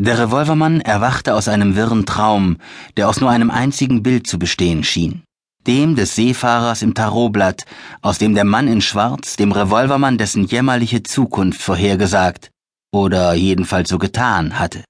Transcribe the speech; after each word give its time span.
Der 0.00 0.16
Revolvermann 0.16 0.80
erwachte 0.80 1.34
aus 1.34 1.48
einem 1.48 1.74
wirren 1.74 2.06
Traum, 2.06 2.58
der 2.96 3.08
aus 3.08 3.20
nur 3.20 3.30
einem 3.30 3.50
einzigen 3.50 4.04
Bild 4.04 4.28
zu 4.28 4.38
bestehen 4.38 4.84
schien. 4.84 5.24
Dem 5.66 5.96
des 5.96 6.14
Seefahrers 6.14 6.82
im 6.82 6.94
Tarotblatt, 6.94 7.64
aus 8.00 8.18
dem 8.18 8.36
der 8.36 8.44
Mann 8.44 8.68
in 8.68 8.80
Schwarz 8.80 9.34
dem 9.34 9.50
Revolvermann 9.50 10.16
dessen 10.16 10.44
jämmerliche 10.44 11.02
Zukunft 11.02 11.60
vorhergesagt 11.60 12.50
oder 12.92 13.34
jedenfalls 13.34 13.88
so 13.88 13.98
getan 13.98 14.60
hatte. 14.60 14.84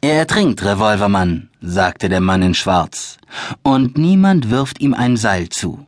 Er 0.00 0.14
ertrinkt, 0.14 0.64
Revolvermann, 0.64 1.50
sagte 1.60 2.08
der 2.08 2.20
Mann 2.20 2.42
in 2.42 2.54
Schwarz, 2.54 3.18
und 3.64 3.98
niemand 3.98 4.48
wirft 4.48 4.80
ihm 4.80 4.94
ein 4.94 5.16
Seil 5.16 5.48
zu. 5.48 5.84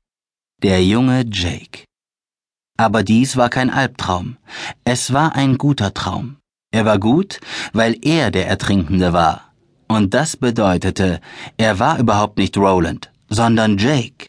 Der 0.64 0.84
junge 0.84 1.24
Jake. 1.30 1.84
Aber 2.76 3.04
dies 3.04 3.36
war 3.36 3.50
kein 3.50 3.70
Albtraum, 3.70 4.36
es 4.82 5.12
war 5.12 5.36
ein 5.36 5.58
guter 5.58 5.94
Traum. 5.94 6.37
Er 6.78 6.84
war 6.84 7.00
gut, 7.00 7.40
weil 7.72 7.96
er 8.02 8.30
der 8.30 8.46
Ertrinkende 8.46 9.12
war. 9.12 9.52
Und 9.88 10.14
das 10.14 10.36
bedeutete, 10.36 11.20
er 11.56 11.80
war 11.80 11.98
überhaupt 11.98 12.38
nicht 12.38 12.56
Roland, 12.56 13.10
sondern 13.28 13.78
Jake. 13.78 14.26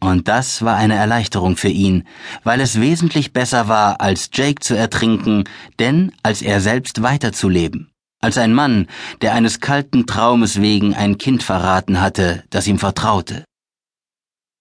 Und 0.00 0.26
das 0.26 0.64
war 0.64 0.76
eine 0.76 0.94
Erleichterung 0.94 1.58
für 1.58 1.68
ihn, 1.68 2.04
weil 2.42 2.62
es 2.62 2.80
wesentlich 2.80 3.34
besser 3.34 3.68
war, 3.68 4.00
als 4.00 4.30
Jake 4.32 4.60
zu 4.60 4.74
ertrinken, 4.74 5.44
denn 5.78 6.12
als 6.22 6.40
er 6.40 6.62
selbst 6.62 7.02
weiterzuleben. 7.02 7.90
Als 8.22 8.38
ein 8.38 8.54
Mann, 8.54 8.86
der 9.20 9.34
eines 9.34 9.60
kalten 9.60 10.06
Traumes 10.06 10.58
wegen 10.58 10.94
ein 10.94 11.18
Kind 11.18 11.42
verraten 11.42 12.00
hatte, 12.00 12.44
das 12.48 12.66
ihm 12.66 12.78
vertraute. 12.78 13.44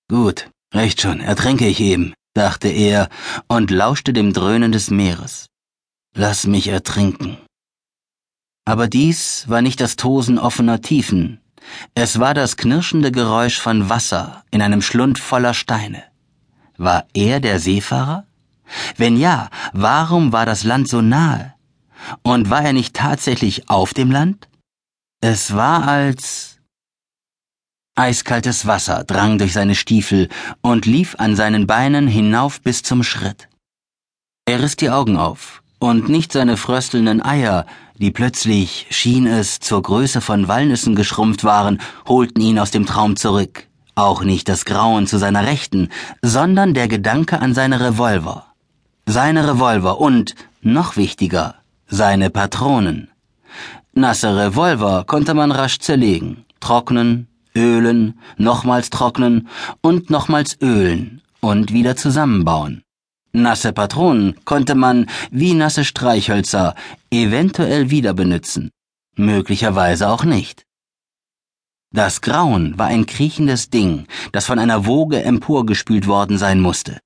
Gut, 0.10 0.50
recht 0.76 1.00
schon, 1.00 1.22
ertrinke 1.22 1.68
ich 1.68 1.80
eben, 1.80 2.14
dachte 2.34 2.68
er 2.68 3.08
und 3.48 3.72
lauschte 3.72 4.12
dem 4.12 4.34
Dröhnen 4.34 4.74
des 4.74 4.92
Meeres. 4.92 5.49
Lass 6.20 6.46
mich 6.46 6.68
ertrinken. 6.68 7.38
Aber 8.66 8.90
dies 8.90 9.48
war 9.48 9.62
nicht 9.62 9.80
das 9.80 9.96
Tosen 9.96 10.38
offener 10.38 10.82
Tiefen, 10.82 11.40
es 11.96 12.20
war 12.20 12.34
das 12.34 12.58
knirschende 12.58 13.14
Geräusch 13.14 13.58
von 13.58 13.88
Wasser 13.88 14.44
in 14.52 14.62
einem 14.62 14.82
Schlund 14.82 15.18
voller 15.18 15.54
Steine. 15.54 16.04
War 16.78 17.08
er 17.14 17.40
der 17.40 17.62
Seefahrer? 17.62 18.28
Wenn 18.98 19.16
ja, 19.16 19.50
warum 19.72 20.34
war 20.34 20.46
das 20.46 20.66
Land 20.66 20.90
so 20.90 21.02
nahe? 21.02 21.56
Und 22.22 22.50
war 22.50 22.64
er 22.64 22.74
nicht 22.74 22.98
tatsächlich 22.98 23.70
auf 23.70 23.94
dem 23.94 24.12
Land? 24.12 24.50
Es 25.22 25.54
war 25.56 25.88
als 25.88 26.58
Eiskaltes 27.96 28.68
Wasser 28.68 29.06
drang 29.06 29.38
durch 29.38 29.54
seine 29.54 29.76
Stiefel 29.76 30.28
und 30.60 30.86
lief 30.86 31.16
an 31.18 31.38
seinen 31.38 31.66
Beinen 31.66 32.10
hinauf 32.10 32.60
bis 32.60 32.84
zum 32.84 33.04
Schritt. 33.04 33.48
Er 34.46 34.62
riss 34.62 34.76
die 34.76 34.90
Augen 34.90 35.16
auf, 35.16 35.59
und 35.80 36.10
nicht 36.10 36.32
seine 36.32 36.58
fröstelnden 36.58 37.24
Eier, 37.24 37.66
die 37.98 38.12
plötzlich, 38.12 38.88
schien 38.92 39.26
es, 39.26 39.60
zur 39.60 39.82
Größe 39.82 40.22
von 40.22 40.48
Walnüssen 40.48 40.96
geschrumpft 40.96 41.44
waren, 41.44 41.82
holten 42.08 42.42
ihn 42.42 42.60
aus 42.60 42.72
dem 42.72 42.86
Traum 42.86 43.16
zurück, 43.16 43.68
auch 43.96 44.24
nicht 44.24 44.48
das 44.48 44.66
Grauen 44.66 45.08
zu 45.08 45.18
seiner 45.18 45.46
Rechten, 45.46 45.90
sondern 46.22 46.74
der 46.74 46.88
Gedanke 46.88 47.42
an 47.42 47.54
seine 47.54 47.80
Revolver. 47.80 48.46
Seine 49.06 49.48
Revolver 49.48 50.00
und, 50.00 50.36
noch 50.62 50.96
wichtiger, 50.96 51.56
seine 51.88 52.30
Patronen. 52.30 53.10
Nasse 53.94 54.36
Revolver 54.36 55.04
konnte 55.06 55.34
man 55.34 55.52
rasch 55.52 55.80
zerlegen, 55.80 56.46
trocknen, 56.60 57.28
ölen, 57.56 58.20
nochmals 58.38 58.90
trocknen 58.90 59.48
und 59.82 60.10
nochmals 60.10 60.58
ölen 60.62 61.22
und 61.42 61.74
wieder 61.74 61.96
zusammenbauen. 61.96 62.84
Nasse 63.32 63.74
Patronen 63.74 64.36
konnte 64.44 64.74
man, 64.76 65.06
wie 65.30 65.54
nasse 65.54 65.86
Streichhölzer, 65.86 66.76
eventuell 67.12 67.92
wieder 67.92 68.14
benutzen, 68.14 68.72
möglicherweise 69.16 70.10
auch 70.10 70.24
nicht. 70.24 70.64
Das 71.92 72.22
Grauen 72.22 72.78
war 72.78 72.88
ein 72.88 73.06
kriechendes 73.06 73.70
Ding, 73.70 74.08
das 74.32 74.46
von 74.46 74.60
einer 74.60 74.86
Woge 74.86 75.24
emporgespült 75.24 76.08
worden 76.08 76.38
sein 76.38 76.60
musste. 76.60 77.00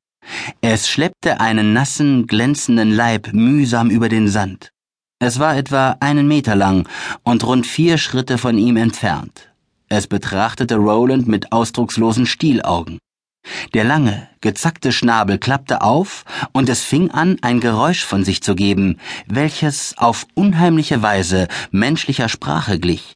Es 0.62 0.90
schleppte 0.90 1.42
einen 1.42 1.74
nassen, 1.74 2.28
glänzenden 2.28 2.92
Leib 2.92 3.34
mühsam 3.34 3.90
über 3.90 4.08
den 4.08 4.28
Sand. 4.30 4.72
Es 5.20 5.40
war 5.40 5.56
etwa 5.56 5.98
einen 6.00 6.28
Meter 6.28 6.56
lang 6.56 6.88
und 7.24 7.46
rund 7.46 7.68
vier 7.68 7.98
Schritte 7.98 8.38
von 8.38 8.58
ihm 8.58 8.78
entfernt. 8.78 9.50
Es 9.88 10.08
betrachtete 10.08 10.76
Roland 10.76 11.28
mit 11.28 11.52
ausdruckslosen 11.52 12.26
Stielaugen. 12.26 13.00
Der 13.74 13.84
lange, 13.84 14.30
gezackte 14.42 14.92
Schnabel 14.92 15.40
klappte 15.40 15.82
auf, 15.82 16.26
und 16.52 16.70
es 16.70 16.84
fing 16.84 17.10
an, 17.10 17.38
ein 17.42 17.60
Geräusch 17.60 18.06
von 18.06 18.24
sich 18.24 18.44
zu 18.44 18.54
geben, 18.54 19.00
welches 19.26 19.98
auf 19.98 20.28
unheimliche 20.36 21.02
Weise 21.02 21.48
menschlicher 21.72 22.30
Sprache 22.30 22.80
glich. 22.80 23.14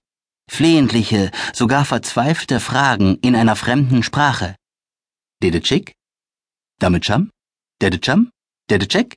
Flehentliche, 0.50 1.30
sogar 1.54 1.86
verzweifelte 1.86 2.60
Fragen 2.60 3.18
in 3.22 3.36
einer 3.36 3.56
fremden 3.56 4.02
Sprache. 4.02 4.56
Dede 5.44 5.62
Chick? 5.62 5.94
Damit 6.80 7.04
Cham? 7.04 7.30
Dede 7.82 8.00
Cham? 8.00 8.32
Dede 8.70 8.88
Check? 8.88 9.16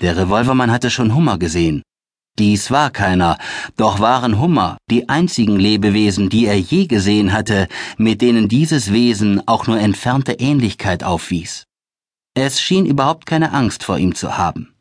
Der 0.00 0.16
Revolvermann 0.16 0.70
hatte 0.70 0.90
schon 0.90 1.14
Hummer 1.14 1.38
gesehen. 1.38 1.82
Dies 2.38 2.70
war 2.70 2.90
keiner, 2.90 3.38
doch 3.78 3.98
waren 4.00 4.38
Hummer 4.38 4.76
die 4.90 5.08
einzigen 5.08 5.56
Lebewesen, 5.56 6.28
die 6.28 6.46
er 6.46 6.58
je 6.58 6.86
gesehen 6.86 7.32
hatte, 7.32 7.66
mit 7.96 8.20
denen 8.20 8.48
dieses 8.48 8.92
Wesen 8.92 9.42
auch 9.48 9.66
nur 9.66 9.80
entfernte 9.80 10.32
Ähnlichkeit 10.32 11.02
aufwies. 11.02 11.64
Es 12.34 12.60
schien 12.60 12.84
überhaupt 12.84 13.24
keine 13.24 13.52
Angst 13.52 13.84
vor 13.84 13.96
ihm 13.96 14.14
zu 14.14 14.36
haben. 14.36 14.74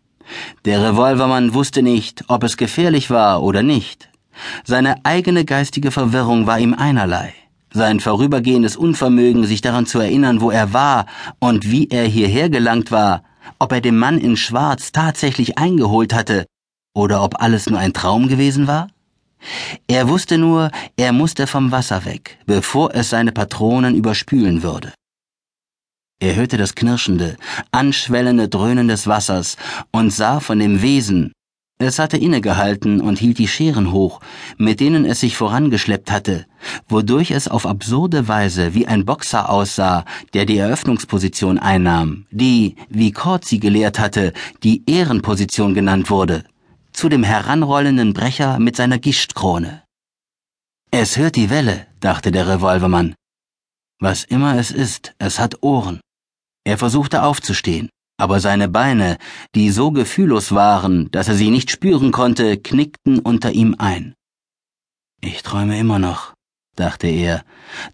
Der 0.66 0.84
Revolvermann 0.84 1.54
wusste 1.54 1.82
nicht, 1.82 2.26
ob 2.28 2.44
es 2.44 2.58
gefährlich 2.58 3.10
war 3.10 3.42
oder 3.42 3.64
nicht. 3.64 4.10
Seine 4.66 5.06
eigene 5.06 5.46
geistige 5.46 5.92
Verwirrung 5.92 6.48
war 6.48 6.60
ihm 6.60 6.74
einerlei. 6.74 7.34
Sein 7.72 8.02
vorübergehendes 8.02 8.76
Unvermögen, 8.76 9.46
sich 9.46 9.62
daran 9.62 9.86
zu 9.86 10.00
erinnern, 10.00 10.42
wo 10.42 10.52
er 10.52 10.74
war 10.74 11.06
und 11.40 11.72
wie 11.72 11.88
er 11.88 12.04
hierher 12.04 12.50
gelangt 12.50 12.92
war, 12.92 13.24
ob 13.60 13.72
er 13.72 13.80
den 13.80 13.98
Mann 13.98 14.18
in 14.18 14.36
Schwarz 14.36 14.92
tatsächlich 14.92 15.58
eingeholt 15.58 16.14
hatte, 16.14 16.46
oder 16.96 17.22
ob 17.22 17.40
alles 17.40 17.70
nur 17.70 17.78
ein 17.78 17.94
Traum 17.94 18.28
gewesen 18.28 18.66
war? 18.66 18.88
Er 19.88 20.08
wusste 20.08 20.40
nur, 20.40 20.72
er 20.98 21.12
musste 21.12 21.46
vom 21.46 21.72
Wasser 21.72 22.06
weg, 22.06 22.40
bevor 22.48 22.96
es 22.96 23.12
seine 23.12 23.32
Patronen 23.32 23.94
überspülen 23.94 24.64
würde. 24.64 24.92
Er 26.20 26.36
hörte 26.36 26.58
das 26.58 26.74
knirschende, 26.74 27.36
anschwellende 27.72 28.48
Dröhnen 28.48 28.88
des 28.88 29.06
Wassers 29.06 29.58
und 29.92 30.12
sah 30.12 30.40
von 30.40 30.58
dem 30.58 30.82
Wesen, 30.82 31.34
es 31.78 32.00
hatte 32.00 32.16
innegehalten 32.16 33.02
und 33.02 33.20
hielt 33.20 33.38
die 33.38 33.50
Scheren 33.50 33.92
hoch, 33.92 34.22
mit 34.58 34.80
denen 34.80 35.04
es 35.04 35.20
sich 35.20 35.36
vorangeschleppt 35.36 36.10
hatte, 36.10 36.46
wodurch 36.88 37.32
es 37.32 37.50
auf 37.50 37.66
absurde 37.66 38.30
Weise 38.30 38.74
wie 38.74 38.88
ein 38.88 39.04
Boxer 39.04 39.50
aussah, 39.50 40.06
der 40.34 40.46
die 40.46 40.58
Eröffnungsposition 40.58 41.60
einnahm, 41.60 42.28
die, 42.32 42.78
wie 42.88 43.12
Kort 43.12 43.44
sie 43.44 43.60
gelehrt 43.60 44.00
hatte, 44.00 44.32
die 44.64 44.84
Ehrenposition 44.90 45.74
genannt 45.74 46.10
wurde 46.10 46.46
zu 46.96 47.10
dem 47.10 47.24
heranrollenden 47.24 48.14
Brecher 48.14 48.60
mit 48.60 48.76
seiner 48.76 49.00
Gischtkrone. 49.00 49.84
Es 50.92 51.18
hört 51.18 51.36
die 51.36 51.50
Welle, 51.50 51.88
dachte 52.00 52.32
der 52.32 52.48
Revolvermann. 52.48 53.16
Was 54.00 54.24
immer 54.24 54.58
es 54.58 54.72
ist, 54.72 55.14
es 55.18 55.40
hat 55.40 55.62
Ohren. 55.62 56.00
Er 56.64 56.78
versuchte 56.78 57.24
aufzustehen, 57.24 57.90
aber 58.18 58.40
seine 58.40 58.70
Beine, 58.70 59.18
die 59.56 59.72
so 59.72 59.92
gefühllos 59.92 60.54
waren, 60.54 61.12
dass 61.12 61.28
er 61.28 61.36
sie 61.36 61.50
nicht 61.50 61.70
spüren 61.70 62.12
konnte, 62.12 62.58
knickten 62.58 63.20
unter 63.20 63.52
ihm 63.52 63.76
ein. 63.78 64.14
Ich 65.22 65.44
träume 65.44 65.78
immer 65.78 66.00
noch, 66.00 66.34
dachte 66.76 67.08
er, 67.08 67.44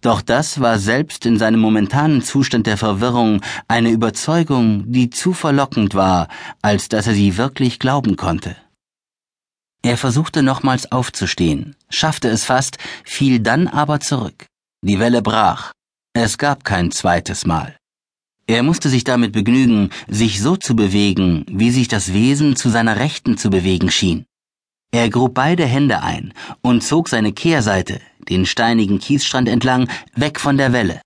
doch 0.01 0.21
das 0.21 0.59
war 0.59 0.79
selbst 0.79 1.25
in 1.25 1.37
seinem 1.37 1.59
momentanen 1.59 2.21
Zustand 2.21 2.67
der 2.67 2.77
Verwirrung 2.77 3.41
eine 3.67 3.89
Überzeugung, 3.89 4.91
die 4.91 5.09
zu 5.09 5.33
verlockend 5.33 5.95
war, 5.95 6.27
als 6.61 6.89
dass 6.89 7.07
er 7.07 7.13
sie 7.13 7.37
wirklich 7.37 7.79
glauben 7.79 8.15
konnte. 8.15 8.55
Er 9.83 9.97
versuchte 9.97 10.43
nochmals 10.43 10.91
aufzustehen, 10.91 11.75
schaffte 11.89 12.29
es 12.29 12.45
fast, 12.45 12.77
fiel 13.03 13.39
dann 13.39 13.67
aber 13.67 13.99
zurück. 13.99 14.45
Die 14.83 14.99
Welle 14.99 15.21
brach. 15.21 15.71
Es 16.13 16.37
gab 16.37 16.63
kein 16.63 16.91
zweites 16.91 17.45
Mal. 17.45 17.75
Er 18.47 18.63
musste 18.63 18.89
sich 18.89 19.03
damit 19.03 19.31
begnügen, 19.31 19.89
sich 20.07 20.41
so 20.41 20.57
zu 20.57 20.75
bewegen, 20.75 21.45
wie 21.49 21.71
sich 21.71 21.87
das 21.87 22.13
Wesen 22.13 22.55
zu 22.55 22.69
seiner 22.69 22.97
Rechten 22.97 23.37
zu 23.37 23.49
bewegen 23.49 23.89
schien. 23.89 24.25
Er 24.91 25.09
grub 25.09 25.33
beide 25.33 25.65
Hände 25.65 26.03
ein 26.03 26.33
und 26.61 26.83
zog 26.83 27.07
seine 27.07 27.31
Kehrseite, 27.31 28.01
den 28.29 28.45
steinigen 28.45 28.99
Kiesstrand 28.99 29.47
entlang, 29.47 29.87
weg 30.15 30.39
von 30.39 30.57
der 30.57 30.73
Welle. 30.73 31.01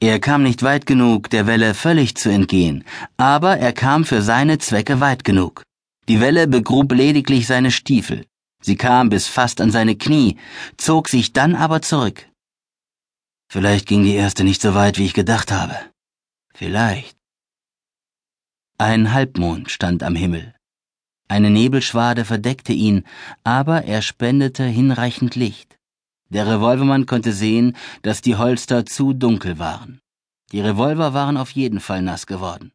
Er 0.00 0.20
kam 0.20 0.42
nicht 0.42 0.62
weit 0.62 0.84
genug, 0.84 1.30
der 1.30 1.46
Welle 1.46 1.72
völlig 1.72 2.16
zu 2.16 2.28
entgehen, 2.28 2.84
aber 3.16 3.56
er 3.56 3.72
kam 3.72 4.04
für 4.04 4.20
seine 4.20 4.58
Zwecke 4.58 5.00
weit 5.00 5.24
genug. 5.24 5.62
Die 6.08 6.20
Welle 6.20 6.46
begrub 6.46 6.92
lediglich 6.92 7.46
seine 7.46 7.70
Stiefel. 7.70 8.26
Sie 8.62 8.76
kam 8.76 9.08
bis 9.08 9.26
fast 9.26 9.60
an 9.60 9.70
seine 9.70 9.96
Knie, 9.96 10.38
zog 10.76 11.08
sich 11.08 11.32
dann 11.32 11.54
aber 11.54 11.82
zurück. 11.82 12.28
Vielleicht 13.48 13.86
ging 13.86 14.04
die 14.04 14.14
erste 14.14 14.44
nicht 14.44 14.60
so 14.60 14.74
weit, 14.74 14.98
wie 14.98 15.06
ich 15.06 15.14
gedacht 15.14 15.52
habe. 15.52 15.76
Vielleicht. 16.54 17.16
Ein 18.78 19.12
Halbmond 19.12 19.70
stand 19.70 20.02
am 20.02 20.14
Himmel. 20.14 20.54
Eine 21.28 21.50
Nebelschwade 21.50 22.24
verdeckte 22.24 22.72
ihn, 22.72 23.04
aber 23.42 23.84
er 23.84 24.02
spendete 24.02 24.64
hinreichend 24.64 25.34
Licht. 25.34 25.78
Der 26.28 26.46
Revolvermann 26.46 27.06
konnte 27.06 27.32
sehen, 27.32 27.76
dass 28.02 28.20
die 28.20 28.36
Holster 28.36 28.84
zu 28.86 29.12
dunkel 29.12 29.58
waren. 29.58 30.00
Die 30.52 30.60
Revolver 30.60 31.14
waren 31.14 31.36
auf 31.36 31.50
jeden 31.50 31.80
Fall 31.80 32.02
nass 32.02 32.26
geworden. 32.26 32.72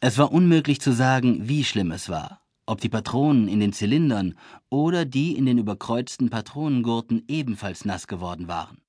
Es 0.00 0.18
war 0.18 0.32
unmöglich 0.32 0.80
zu 0.80 0.92
sagen, 0.92 1.48
wie 1.48 1.64
schlimm 1.64 1.92
es 1.92 2.08
war, 2.08 2.42
ob 2.70 2.80
die 2.80 2.88
Patronen 2.88 3.48
in 3.48 3.58
den 3.58 3.72
Zylindern 3.72 4.38
oder 4.68 5.04
die 5.04 5.36
in 5.36 5.44
den 5.44 5.58
überkreuzten 5.58 6.30
Patronengurten 6.30 7.24
ebenfalls 7.26 7.84
nass 7.84 8.06
geworden 8.06 8.46
waren. 8.46 8.80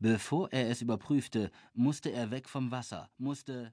Bevor 0.00 0.52
er 0.52 0.68
es 0.68 0.82
überprüfte, 0.82 1.52
musste 1.74 2.10
er 2.10 2.32
weg 2.32 2.48
vom 2.48 2.72
Wasser, 2.72 3.08
musste 3.16 3.72